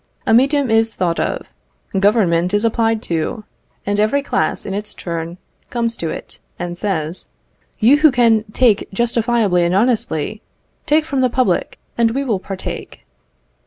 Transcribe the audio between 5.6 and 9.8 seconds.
comes to it, and says, "You, who can take justifiably and